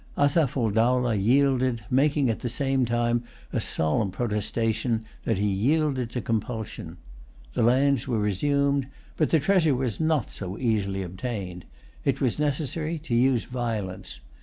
Asaph 0.17 0.57
ul 0.57 0.71
Dowlah 0.71 1.13
yielded, 1.13 1.83
making 1.91 2.27
at 2.31 2.39
the 2.39 2.49
same 2.49 2.85
time 2.85 3.23
a 3.53 3.61
solemn 3.61 4.09
protestation 4.09 5.05
that 5.25 5.37
he 5.37 5.45
yielded 5.45 6.09
to 6.09 6.21
compulsion. 6.21 6.97
The 7.53 7.61
lands 7.61 8.07
were 8.07 8.17
resumed; 8.17 8.87
but 9.15 9.29
the 9.29 9.39
treasure 9.39 9.75
was 9.75 9.99
not 9.99 10.31
so 10.31 10.57
easily 10.57 11.03
obtained. 11.03 11.65
It 12.03 12.19
was 12.19 12.39
necessary 12.39 12.97
to 12.97 13.13
use 13.13 13.43
violence. 13.43 14.21